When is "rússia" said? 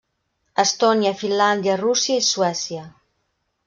1.85-2.19